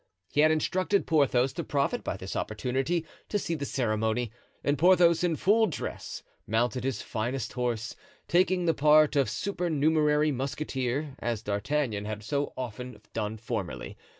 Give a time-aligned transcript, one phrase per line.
[0.31, 4.31] He had instructed Porthos to profit by this opportunity to see the ceremony;
[4.63, 7.95] and Porthos, in full dress, mounted his finest horse,
[8.27, 13.95] taking the part of supernumerary musketeer, as D'Artagnan had so often done formerly.